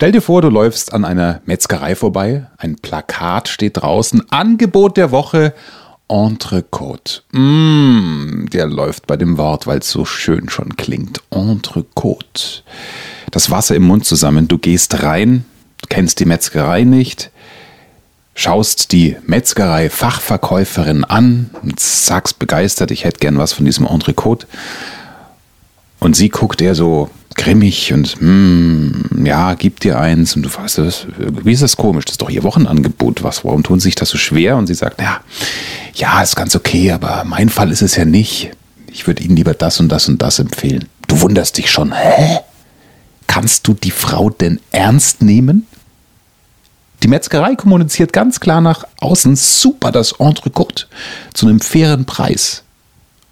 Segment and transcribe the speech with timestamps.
[0.00, 5.10] Stell dir vor, du läufst an einer Metzgerei vorbei, ein Plakat steht draußen, Angebot der
[5.10, 5.52] Woche,
[6.08, 7.20] Entrecote.
[7.32, 11.20] Mmh, der läuft bei dem Wort, weil es so schön schon klingt.
[11.28, 12.62] Entrecote.
[13.30, 15.44] Das Wasser im Mund zusammen, du gehst rein,
[15.90, 17.30] kennst die Metzgerei nicht,
[18.34, 24.46] schaust die Metzgerei-Fachverkäuferin an und sagst begeistert, ich hätte gern was von diesem Entrecote.
[25.98, 30.36] Und sie guckt eher so grimmig und hm, ja, gib dir eins.
[30.36, 32.04] Und du weißt, das, wie ist das komisch?
[32.04, 33.22] Das ist doch ihr Wochenangebot.
[33.22, 34.56] Was, warum tun sie sich das so schwer?
[34.56, 35.20] Und sie sagt, ja,
[35.94, 38.50] ja, ist ganz okay, aber mein Fall ist es ja nicht.
[38.92, 40.88] Ich würde Ihnen lieber das und das und das empfehlen.
[41.06, 42.40] Du wunderst dich schon, hä?
[43.26, 45.66] Kannst du die Frau denn ernst nehmen?
[47.02, 50.86] Die Metzgerei kommuniziert ganz klar nach außen super das Entrecote
[51.32, 52.64] zu einem fairen Preis.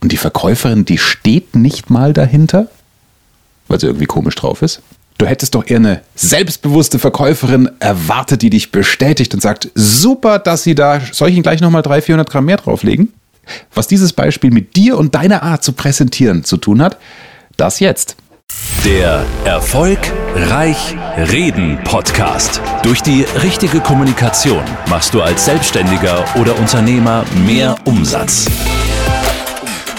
[0.00, 2.68] Und die Verkäuferin, die steht nicht mal dahinter,
[3.68, 4.82] weil sie irgendwie komisch drauf ist.
[5.18, 10.62] Du hättest doch eher eine selbstbewusste Verkäuferin erwartet, die dich bestätigt und sagt, super, dass
[10.62, 13.12] sie da, soll ich Ihnen gleich nochmal 300, 400 Gramm mehr drauflegen?
[13.74, 16.98] Was dieses Beispiel mit dir und deiner Art zu präsentieren zu tun hat,
[17.56, 18.16] das jetzt.
[18.84, 19.98] Der Erfolg
[20.34, 22.60] Reich Reden Podcast.
[22.82, 28.46] Durch die richtige Kommunikation machst du als Selbstständiger oder Unternehmer mehr Umsatz.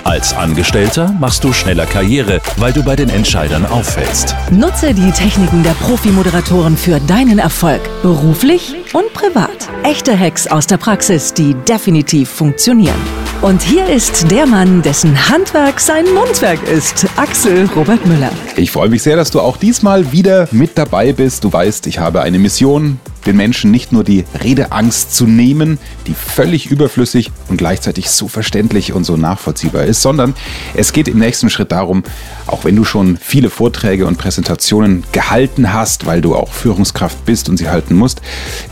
[0.04, 4.36] Als Angestellter machst du schneller Karriere, weil du bei den Entscheidern auffällst.
[4.52, 9.70] Nutze die Techniken der Profi-Moderatoren für deinen Erfolg, beruflich und privat.
[9.84, 13.00] Echte Hacks aus der Praxis, die definitiv funktionieren.
[13.42, 18.32] Und hier ist der Mann, dessen Handwerk sein Mundwerk ist, Axel Robert Müller.
[18.58, 21.46] Ich freue mich sehr, dass du auch diesmal wieder mit dabei bist.
[21.46, 26.14] Du weißt, ich habe eine Mission, den Menschen nicht nur die Redeangst zu nehmen, die
[26.14, 30.34] völlig überflüssig und gleichzeitig so verständlich und so nachvollziehbar ist, sondern
[30.76, 32.04] es geht im nächsten Schritt darum,
[32.48, 37.50] auch wenn du schon viele Vorträge und Präsentationen gehalten hast, weil du auch Führungskraft bist
[37.50, 38.22] und sie halten musst,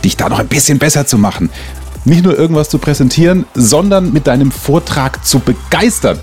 [0.04, 1.50] dich da noch ein bisschen besser zu machen
[2.04, 6.20] nicht nur irgendwas zu präsentieren, sondern mit deinem Vortrag zu begeistern.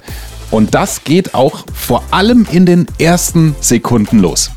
[0.52, 4.52] Und das geht auch vor allem in den ersten Sekunden los.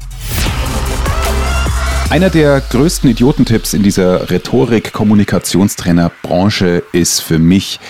[2.10, 7.80] Einer der größten Idiotentipps in dieser Rhetorik-Kommunikationstrainer-Branche ist für mich,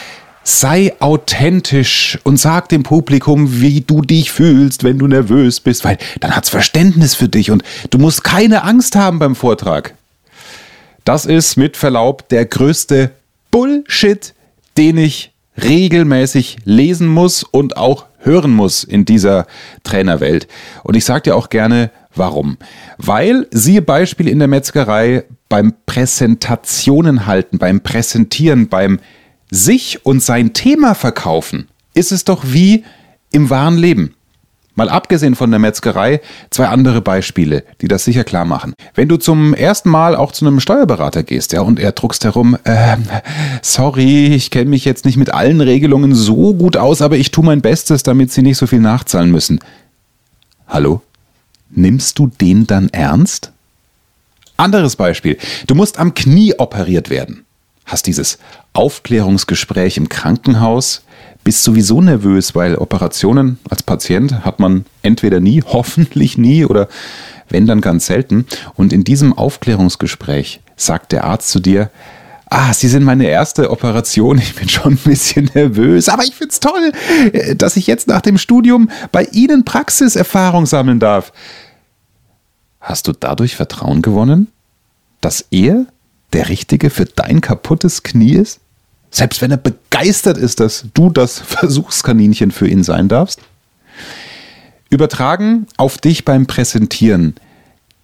[0.42, 5.98] sei authentisch und sag dem Publikum, wie du dich fühlst, wenn du nervös bist, weil
[6.18, 9.94] dann hat's Verständnis für dich und du musst keine Angst haben beim Vortrag.
[11.04, 13.12] Das ist mit Verlaub der größte
[13.52, 14.34] Bullshit,
[14.76, 15.30] den ich
[15.62, 19.46] regelmäßig lesen muss und auch hören muss in dieser
[19.84, 20.48] Trainerwelt.
[20.82, 22.58] Und ich sage dir auch gerne, warum.
[22.98, 29.00] Weil, siehe Beispiel in der Metzgerei, beim Präsentationen halten, beim Präsentieren, beim
[29.50, 32.84] sich und sein Thema verkaufen, ist es doch wie
[33.32, 34.14] im wahren Leben.
[34.78, 36.20] Mal abgesehen von der Metzgerei,
[36.50, 38.74] zwei andere Beispiele, die das sicher klar machen.
[38.94, 42.56] Wenn du zum ersten Mal auch zu einem Steuerberater gehst, ja, und er druckst herum,
[42.62, 42.96] äh,
[43.60, 47.44] sorry, ich kenne mich jetzt nicht mit allen Regelungen so gut aus, aber ich tue
[47.44, 49.58] mein Bestes, damit sie nicht so viel nachzahlen müssen.
[50.68, 51.02] Hallo?
[51.70, 53.52] Nimmst du den dann ernst?
[54.56, 55.38] Anderes Beispiel.
[55.66, 57.44] Du musst am Knie operiert werden.
[57.84, 58.38] Hast dieses
[58.72, 61.02] Aufklärungsgespräch im Krankenhaus,
[61.44, 66.88] bist sowieso nervös, weil Operationen als Patient hat man entweder nie, hoffentlich nie oder
[67.48, 68.46] wenn dann ganz selten.
[68.74, 71.90] Und in diesem Aufklärungsgespräch sagt der Arzt zu dir,
[72.50, 74.38] Ah, Sie sind meine erste Operation.
[74.38, 76.92] Ich bin schon ein bisschen nervös, aber ich finde es toll,
[77.32, 81.32] äh, dass ich jetzt nach dem Studium bei Ihnen Praxiserfahrung sammeln darf.
[82.80, 84.48] Hast du dadurch Vertrauen gewonnen,
[85.20, 85.86] dass er
[86.32, 88.60] der Richtige für dein kaputtes Knie ist?
[89.10, 93.40] Selbst wenn er begeistert ist, dass du das Versuchskaninchen für ihn sein darfst?
[94.90, 97.34] Übertragen auf dich beim Präsentieren.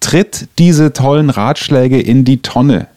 [0.01, 2.87] Tritt diese tollen Ratschläge in die Tonne,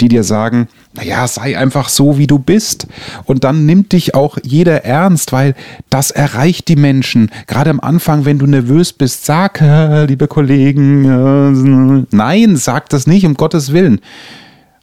[0.00, 2.86] die dir sagen, naja, sei einfach so, wie du bist.
[3.24, 5.54] Und dann nimmt dich auch jeder ernst, weil
[5.88, 7.30] das erreicht die Menschen.
[7.46, 9.60] Gerade am Anfang, wenn du nervös bist, sag,
[10.06, 14.00] liebe Kollegen, nein, sag das nicht, um Gottes Willen.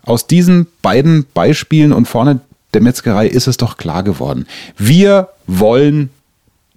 [0.03, 2.39] Aus diesen beiden Beispielen und vorne
[2.73, 4.47] der Metzgerei ist es doch klar geworden.
[4.77, 6.09] Wir wollen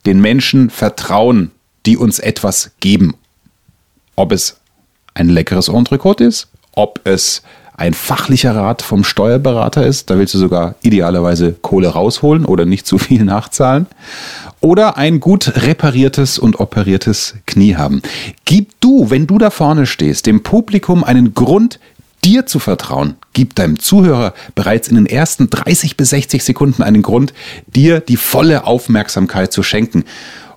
[0.05, 1.51] den Menschen vertrauen,
[1.87, 3.15] die uns etwas geben.
[4.15, 4.59] Ob es
[5.15, 7.43] ein leckeres Entrecote ist, ob es
[7.77, 12.87] ein fachlicher Rat vom Steuerberater ist, da willst du sogar idealerweise Kohle rausholen oder nicht
[12.87, 13.87] zu viel nachzahlen,
[14.61, 18.01] oder ein gut repariertes und operiertes Knie haben.
[18.47, 21.79] Gib du, wenn du da vorne stehst, dem Publikum einen Grund,
[22.25, 27.03] dir zu vertrauen, gibt deinem Zuhörer bereits in den ersten 30 bis 60 Sekunden einen
[27.03, 27.35] Grund,
[27.67, 30.05] dir die volle Aufmerksamkeit zu schenken.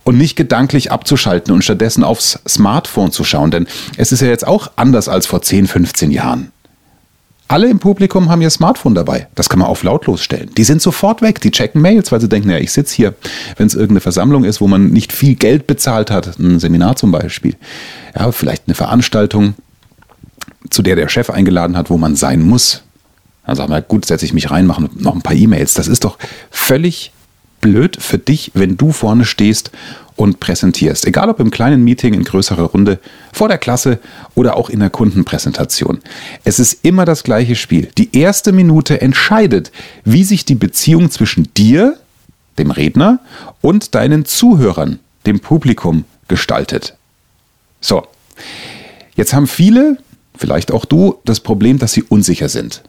[0.05, 3.51] und nicht gedanklich abzuschalten und stattdessen aufs Smartphone zu schauen.
[3.51, 6.51] Denn es ist ja jetzt auch anders als vor 10, 15 Jahren.
[7.49, 9.27] Alle im Publikum haben ihr Smartphone dabei.
[9.33, 10.51] Das kann man auf lautlos stellen.
[10.55, 11.41] Die sind sofort weg.
[11.41, 13.15] Die checken Mails, weil sie denken, ja, ich sitze hier.
[13.57, 17.11] Wenn es irgendeine Versammlung ist, wo man nicht viel Geld bezahlt hat, ein Seminar zum
[17.11, 17.55] Beispiel,
[18.15, 19.55] ja, vielleicht eine Veranstaltung,
[20.69, 22.83] zu der der Chef eingeladen hat, wo man sein muss.
[23.47, 25.73] Dann sagen wir, gut, setze ich mich rein, mache noch ein paar E-Mails.
[25.73, 26.19] Das ist doch
[26.51, 27.11] völlig
[27.61, 29.71] blöd für dich, wenn du vorne stehst
[30.15, 31.05] und präsentierst.
[31.05, 32.99] Egal ob im kleinen Meeting, in größerer Runde,
[33.31, 33.99] vor der Klasse
[34.35, 35.99] oder auch in der Kundenpräsentation.
[36.43, 37.89] Es ist immer das gleiche Spiel.
[37.97, 39.71] Die erste Minute entscheidet,
[40.03, 41.97] wie sich die Beziehung zwischen dir,
[42.57, 43.19] dem Redner,
[43.61, 46.95] und deinen Zuhörern, dem Publikum, gestaltet.
[47.79, 48.05] So,
[49.15, 49.97] jetzt haben viele,
[50.37, 52.83] vielleicht auch du, das Problem, dass sie unsicher sind.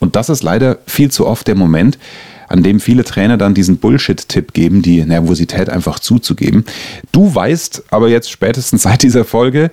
[0.00, 1.98] Und das ist leider viel zu oft der Moment,
[2.48, 6.64] an dem viele Trainer dann diesen Bullshit-Tipp geben, die Nervosität einfach zuzugeben.
[7.12, 9.70] Du weißt aber jetzt spätestens seit dieser Folge,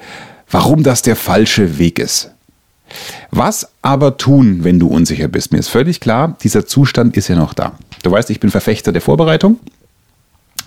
[0.49, 2.31] warum das der falsche Weg ist.
[3.31, 5.51] Was aber tun, wenn du unsicher bist?
[5.51, 7.73] Mir ist völlig klar, dieser Zustand ist ja noch da.
[8.03, 9.59] Du weißt, ich bin Verfechter der Vorbereitung.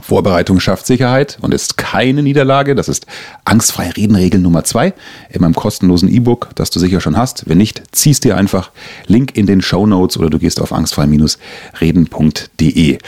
[0.02, 2.74] Vorbereitung schafft Sicherheit und ist keine Niederlage.
[2.74, 3.06] Das ist
[3.44, 4.94] angstfrei Redenregel Nummer zwei
[5.30, 7.48] in meinem kostenlosen E-Book, das du sicher schon hast.
[7.48, 8.70] Wenn nicht, ziehst dir einfach
[9.06, 12.98] Link in den Show Notes oder du gehst auf angstfrei-reden.de.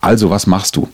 [0.00, 0.88] Also, was machst du?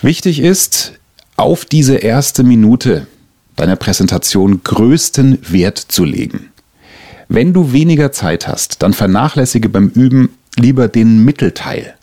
[0.00, 0.92] Wichtig ist,
[1.36, 3.08] auf diese erste Minute
[3.56, 6.50] deiner Präsentation größten Wert zu legen.
[7.28, 11.94] Wenn du weniger Zeit hast, dann vernachlässige beim Üben lieber den Mittelteil.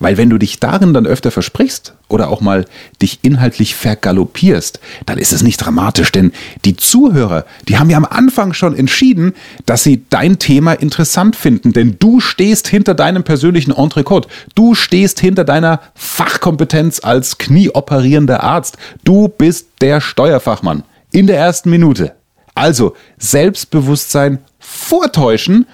[0.00, 2.66] Weil wenn du dich darin dann öfter versprichst oder auch mal
[3.02, 6.32] dich inhaltlich vergaloppierst, dann ist es nicht dramatisch, denn
[6.64, 9.34] die Zuhörer, die haben ja am Anfang schon entschieden,
[9.66, 15.18] dass sie dein Thema interessant finden, denn du stehst hinter deinem persönlichen Entrecote, du stehst
[15.18, 20.84] hinter deiner Fachkompetenz als knieoperierender Arzt, du bist der Steuerfachmann.
[21.10, 22.12] In der ersten Minute.
[22.54, 25.66] Also Selbstbewusstsein vortäuschen,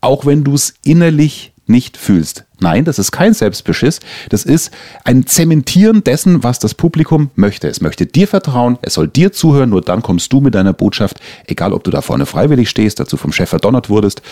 [0.00, 2.44] auch wenn du es innerlich nicht fühlst.
[2.60, 4.00] Nein, das ist kein Selbstbeschiss.
[4.30, 4.70] Das ist
[5.04, 7.68] ein Zementieren dessen, was das Publikum möchte.
[7.68, 11.20] Es möchte dir vertrauen, es soll dir zuhören, nur dann kommst du mit deiner Botschaft,
[11.46, 14.22] egal ob du da vorne freiwillig stehst, dazu vom Chef verdonnert wurdest,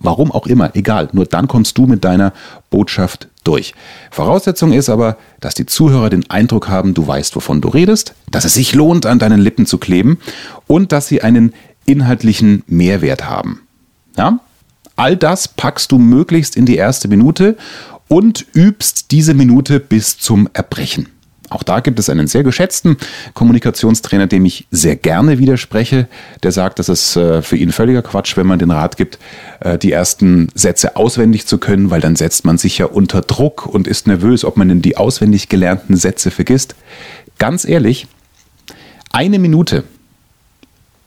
[0.00, 2.32] warum auch immer, egal, nur dann kommst du mit deiner
[2.70, 3.74] Botschaft durch.
[4.10, 8.44] Voraussetzung ist aber, dass die Zuhörer den Eindruck haben, du weißt, wovon du redest, dass
[8.44, 10.18] es sich lohnt, an deinen Lippen zu kleben
[10.66, 11.52] und dass sie einen
[11.84, 13.60] inhaltlichen Mehrwert haben.
[14.16, 14.40] Ja?
[15.00, 17.56] All das packst du möglichst in die erste Minute
[18.08, 21.08] und übst diese Minute bis zum Erbrechen.
[21.48, 22.98] Auch da gibt es einen sehr geschätzten
[23.32, 26.06] Kommunikationstrainer, dem ich sehr gerne widerspreche.
[26.42, 29.18] Der sagt, das ist äh, für ihn völliger Quatsch, wenn man den Rat gibt,
[29.60, 33.64] äh, die ersten Sätze auswendig zu können, weil dann setzt man sich ja unter Druck
[33.64, 36.74] und ist nervös, ob man denn die auswendig gelernten Sätze vergisst.
[37.38, 38.06] Ganz ehrlich,
[39.12, 39.84] eine Minute,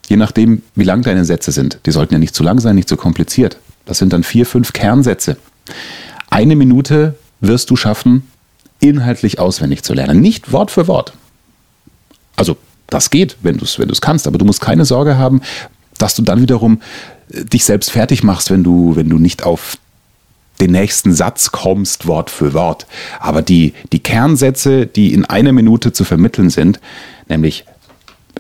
[0.08, 2.90] je nachdem, wie lang deine Sätze sind, die sollten ja nicht zu lang sein, nicht
[2.90, 3.60] zu kompliziert.
[3.86, 5.38] Das sind dann vier, fünf Kernsätze.
[6.30, 8.28] Eine Minute wirst du schaffen,
[8.80, 10.22] inhaltlich auswendig zu lernen.
[10.22, 11.14] Nicht Wort für Wort.
[12.36, 12.58] Also,
[12.88, 15.42] das geht, wenn du es wenn kannst, aber du musst keine Sorge haben,
[15.98, 16.82] dass du dann wiederum
[17.32, 19.78] äh, dich selbst fertig machst, wenn du, wenn du nicht auf
[20.60, 22.86] den nächsten Satz kommst, Wort für Wort.
[23.20, 26.80] Aber die, die Kernsätze, die in einer Minute zu vermitteln sind,
[27.28, 27.66] nämlich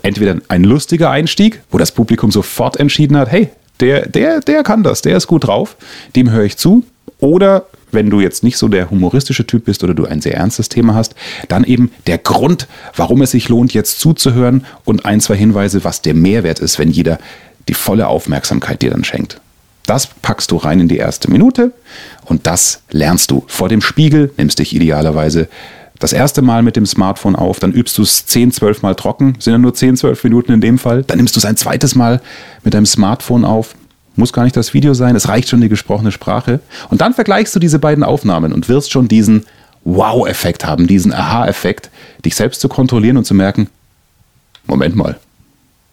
[0.03, 3.49] entweder ein lustiger Einstieg, wo das Publikum sofort entschieden hat, hey,
[3.79, 5.75] der, der, der kann das, der ist gut drauf,
[6.15, 6.83] dem höre ich zu.
[7.19, 10.69] Oder wenn du jetzt nicht so der humoristische Typ bist oder du ein sehr ernstes
[10.69, 11.15] Thema hast,
[11.47, 16.01] dann eben der Grund, warum es sich lohnt, jetzt zuzuhören und ein, zwei Hinweise, was
[16.01, 17.19] der Mehrwert ist, wenn jeder
[17.67, 19.39] die volle Aufmerksamkeit dir dann schenkt.
[19.85, 21.73] Das packst du rein in die erste Minute
[22.25, 25.49] und das lernst du vor dem Spiegel, nimmst dich idealerweise
[25.99, 29.35] das erste Mal mit dem Smartphone auf, dann übst du es 10, 12 Mal trocken,
[29.39, 31.03] sind ja nur 10, 12 Minuten in dem Fall.
[31.03, 32.21] Dann nimmst du es ein zweites Mal
[32.63, 33.75] mit deinem Smartphone auf.
[34.15, 36.59] Muss gar nicht das Video sein, es reicht schon die gesprochene Sprache.
[36.89, 39.45] Und dann vergleichst du diese beiden Aufnahmen und wirst schon diesen
[39.85, 41.89] Wow-Effekt haben, diesen Aha-Effekt,
[42.23, 43.69] dich selbst zu kontrollieren und zu merken,
[44.65, 45.17] Moment mal,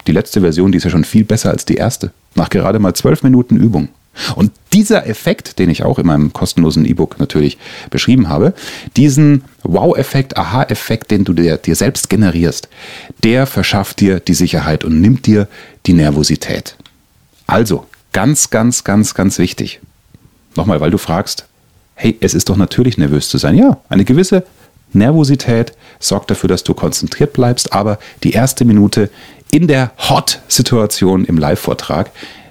[0.07, 2.12] die letzte Version, die ist ja schon viel besser als die erste.
[2.35, 3.88] Nach gerade mal zwölf Minuten Übung.
[4.35, 7.59] Und dieser Effekt, den ich auch in meinem kostenlosen E-Book natürlich
[7.90, 8.55] beschrieben habe,
[8.97, 12.69] diesen Wow-Effekt, Aha-Effekt, den du dir, dir selbst generierst,
[13.23, 15.49] der verschafft dir die Sicherheit und nimmt dir
[15.87, 16.76] die Nervosität.
[17.47, 19.81] Also, ganz, ganz, ganz, ganz wichtig.
[20.57, 21.47] Nochmal, weil du fragst,
[21.95, 23.57] hey, es ist doch natürlich nervös zu sein.
[23.57, 24.45] Ja, eine gewisse
[24.93, 29.11] Nervosität sorgt dafür, dass du konzentriert bleibst, aber die erste Minute
[29.50, 32.11] in der Hot-Situation im Live-Vortrag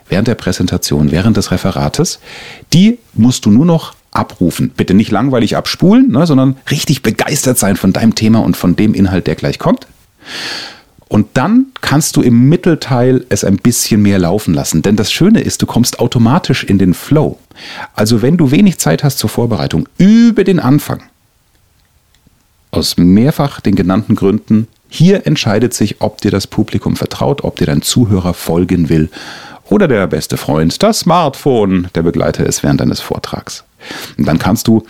[0.10, 2.20] während der Präsentation, während des Referates,
[2.74, 4.72] die musst du nur noch abrufen.
[4.76, 8.94] Bitte nicht langweilig abspulen, ne, sondern richtig begeistert sein von deinem Thema und von dem
[8.94, 9.88] Inhalt, der gleich kommt.
[11.08, 14.84] Und dann kannst du im Mittelteil es ein bisschen mehr laufen lassen.
[14.84, 17.40] Denn das Schöne ist, du kommst automatisch in den Flow.
[17.96, 21.02] Also wenn du wenig Zeit hast zur Vorbereitung, übe den Anfang.
[22.70, 24.68] Aus mehrfach den genannten Gründen.
[24.88, 29.10] Hier entscheidet sich, ob dir das Publikum vertraut, ob dir dein Zuhörer folgen will
[29.70, 33.64] oder der beste Freund, das Smartphone, der Begleiter ist während deines Vortrags.
[34.18, 34.86] Und dann kannst du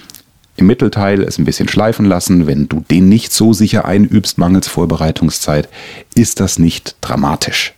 [0.60, 2.46] im Mittelteil es ein bisschen schleifen lassen.
[2.46, 5.70] Wenn du den nicht so sicher einübst, mangels Vorbereitungszeit,
[6.16, 7.74] ist das nicht dramatisch.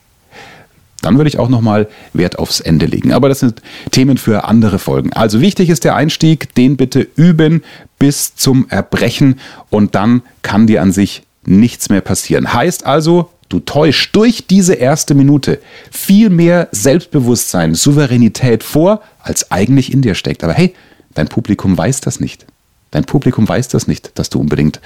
[1.01, 3.11] Dann würde ich auch nochmal Wert aufs Ende legen.
[3.11, 5.13] Aber das sind Themen für andere Folgen.
[5.13, 7.63] Also wichtig ist der Einstieg, den bitte üben
[7.97, 9.39] bis zum Erbrechen
[9.69, 12.53] und dann kann dir an sich nichts mehr passieren.
[12.53, 15.59] Heißt also, du täuschst durch diese erste Minute
[15.91, 20.43] viel mehr Selbstbewusstsein, Souveränität vor, als eigentlich in dir steckt.
[20.43, 20.73] Aber hey,
[21.13, 22.45] dein Publikum weiß das nicht.
[22.91, 24.81] Dein Publikum weiß das nicht, dass du unbedingt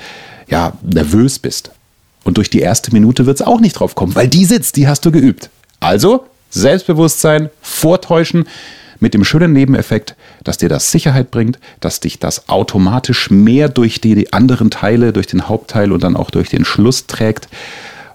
[0.47, 1.71] ja, nervös bist.
[2.23, 4.87] Und durch die erste Minute wird es auch nicht drauf kommen, weil die sitzt, die
[4.87, 5.49] hast du geübt.
[5.79, 8.47] Also Selbstbewusstsein, vortäuschen
[8.99, 14.01] mit dem schönen Nebeneffekt, dass dir das Sicherheit bringt, dass dich das automatisch mehr durch
[14.01, 17.49] die anderen Teile, durch den Hauptteil und dann auch durch den Schluss trägt.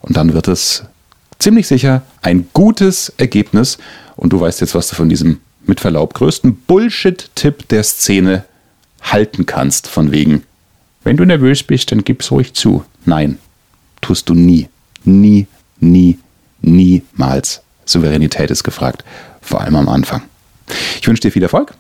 [0.03, 0.85] Und dann wird es
[1.39, 3.79] ziemlich sicher ein gutes Ergebnis.
[4.17, 8.45] Und du weißt jetzt, was du von diesem mit Verlaub größten Bullshit-Tipp der Szene
[9.03, 10.45] halten kannst, von wegen,
[11.05, 12.85] wenn du nervös bist, dann gib's ruhig zu.
[13.05, 13.39] Nein,
[14.01, 14.69] tust du nie.
[15.05, 15.47] Nie,
[15.79, 16.19] nie,
[16.61, 17.63] niemals.
[17.85, 19.05] Souveränität ist gefragt,
[19.41, 20.23] vor allem am Anfang.
[21.01, 21.75] Ich wünsche dir viel Erfolg,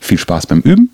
[0.00, 0.90] viel Spaß beim Üben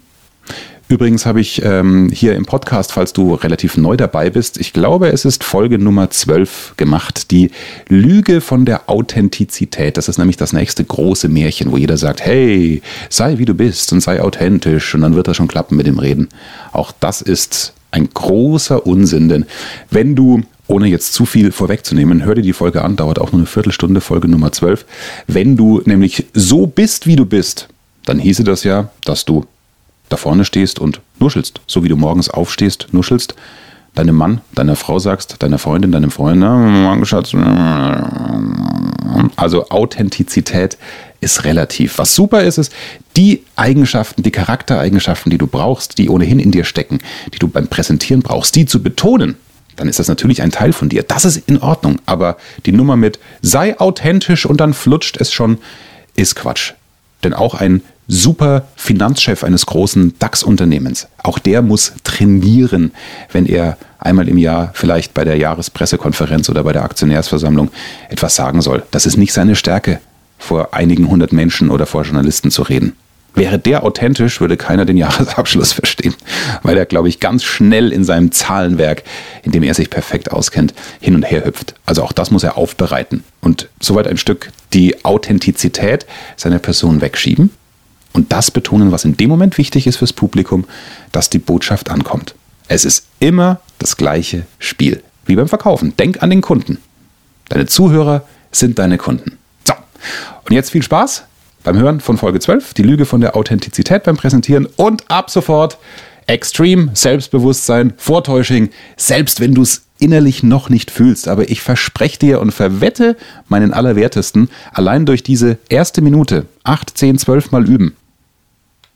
[0.92, 5.08] Übrigens habe ich ähm, hier im Podcast, falls du relativ neu dabei bist, ich glaube,
[5.08, 7.50] es ist Folge Nummer 12 gemacht, die
[7.88, 9.96] Lüge von der Authentizität.
[9.96, 13.90] Das ist nämlich das nächste große Märchen, wo jeder sagt, hey, sei wie du bist
[13.94, 16.28] und sei authentisch und dann wird das schon klappen mit dem Reden.
[16.72, 19.46] Auch das ist ein großer Unsinn, denn
[19.88, 23.40] wenn du ohne jetzt zu viel vorwegzunehmen, hör dir die Folge an, dauert auch nur
[23.40, 24.84] eine Viertelstunde, Folge Nummer 12.
[25.26, 27.68] Wenn du nämlich so bist, wie du bist,
[28.04, 29.46] dann hieße das ja, dass du
[30.12, 33.34] da vorne stehst und nuschelst, so wie du morgens aufstehst, nuschelst,
[33.94, 36.42] deinem Mann, deiner Frau sagst, deiner Freundin, deinem Freund,
[37.06, 37.34] Schatz.
[39.36, 40.78] Also Authentizität
[41.20, 41.98] ist relativ.
[41.98, 42.72] Was super ist, ist
[43.16, 46.98] die Eigenschaften, die Charaktereigenschaften, die du brauchst, die ohnehin in dir stecken,
[47.32, 49.36] die du beim Präsentieren brauchst, die zu betonen.
[49.76, 51.02] Dann ist das natürlich ein Teil von dir.
[51.02, 52.00] Das ist in Ordnung.
[52.06, 55.58] Aber die Nummer mit sei authentisch und dann flutscht es schon,
[56.14, 56.72] ist Quatsch.
[57.24, 61.08] Denn auch ein super Finanzchef eines großen DAX-Unternehmens.
[61.22, 62.92] Auch der muss trainieren,
[63.32, 67.70] wenn er einmal im Jahr vielleicht bei der Jahrespressekonferenz oder bei der Aktionärsversammlung
[68.08, 68.82] etwas sagen soll.
[68.90, 70.00] Das ist nicht seine Stärke,
[70.38, 72.96] vor einigen hundert Menschen oder vor Journalisten zu reden.
[73.34, 76.14] Wäre der authentisch, würde keiner den Jahresabschluss verstehen,
[76.62, 79.04] weil er, glaube ich, ganz schnell in seinem Zahlenwerk,
[79.42, 81.74] in dem er sich perfekt auskennt, hin und her hüpft.
[81.86, 86.06] Also auch das muss er aufbereiten und soweit ein Stück die Authentizität
[86.36, 87.50] seiner Person wegschieben
[88.12, 90.64] und das betonen, was in dem Moment wichtig ist fürs Publikum,
[91.12, 92.34] dass die Botschaft ankommt.
[92.68, 95.96] Es ist immer das gleiche Spiel, wie beim Verkaufen.
[95.96, 96.78] Denk an den Kunden.
[97.48, 99.38] Deine Zuhörer sind deine Kunden.
[99.64, 99.74] So,
[100.44, 101.24] und jetzt viel Spaß
[101.64, 105.78] beim Hören von Folge 12, die Lüge von der Authentizität beim Präsentieren und ab sofort
[106.26, 111.28] Extreme Selbstbewusstsein, Vortäusching, selbst wenn du es innerlich noch nicht fühlst.
[111.28, 113.16] Aber ich verspreche dir und verwette
[113.48, 117.96] meinen Allerwertesten, allein durch diese erste Minute, 8, 10, 12 Mal üben,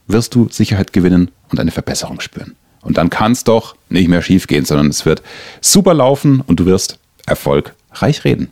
[0.06, 2.54] wirst du Sicherheit gewinnen und eine Verbesserung spüren.
[2.82, 5.22] Und dann kann es doch nicht mehr schief gehen, sondern es wird
[5.60, 8.50] super laufen und du wirst erfolgreich reden.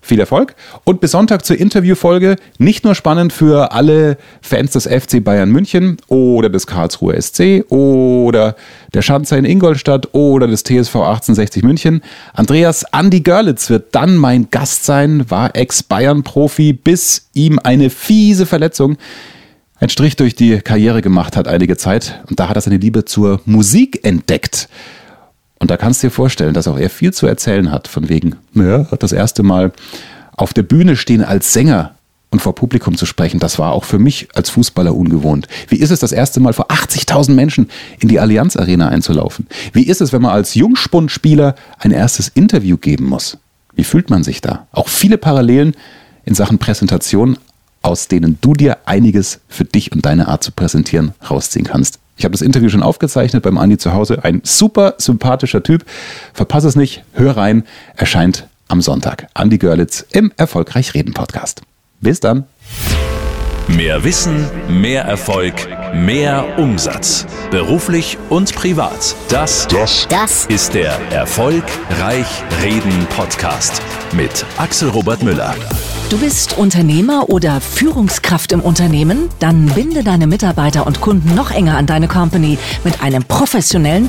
[0.00, 2.36] Viel Erfolg und bis Sonntag zur Interviewfolge.
[2.58, 8.54] Nicht nur spannend für alle Fans des FC Bayern München oder des Karlsruher SC oder
[8.94, 12.02] der Schanzer in Ingolstadt oder des TSV 1860 München.
[12.34, 18.98] Andreas Andi Görlitz wird dann mein Gast sein, war Ex-Bayern-Profi, bis ihm eine fiese Verletzung
[19.78, 22.22] einen Strich durch die Karriere gemacht hat einige Zeit.
[22.28, 24.68] Und da hat er seine Liebe zur Musik entdeckt.
[25.58, 28.36] Und da kannst du dir vorstellen, dass auch er viel zu erzählen hat, von wegen,
[28.54, 29.72] ja, das erste Mal
[30.36, 31.94] auf der Bühne stehen als Sänger
[32.30, 35.48] und vor Publikum zu sprechen, das war auch für mich als Fußballer ungewohnt.
[35.68, 39.46] Wie ist es, das erste Mal vor 80.000 Menschen in die Allianz Arena einzulaufen?
[39.72, 43.38] Wie ist es, wenn man als Jungspundspieler ein erstes Interview geben muss?
[43.74, 44.66] Wie fühlt man sich da?
[44.72, 45.74] Auch viele Parallelen
[46.24, 47.38] in Sachen Präsentation,
[47.86, 52.00] aus denen du dir einiges für dich und deine Art zu präsentieren rausziehen kannst.
[52.16, 54.24] Ich habe das Interview schon aufgezeichnet beim Andi zu Hause.
[54.24, 55.84] Ein super sympathischer Typ.
[56.34, 57.64] Verpasse es nicht, hör rein.
[57.94, 59.28] Erscheint am Sonntag.
[59.34, 61.62] Andi Görlitz im Erfolgreich Reden Podcast.
[62.00, 62.44] Bis dann.
[63.68, 65.54] Mehr Wissen, mehr Erfolg,
[65.92, 67.26] mehr Umsatz.
[67.50, 69.16] Beruflich und privat.
[69.28, 72.26] Das, Das Das ist der Erfolgreich
[72.62, 73.82] Reden Podcast
[74.12, 75.54] mit Axel Robert Müller.
[76.08, 79.28] Du bist Unternehmer oder Führungskraft im Unternehmen?
[79.40, 84.08] Dann binde deine Mitarbeiter und Kunden noch enger an deine Company mit einem professionellen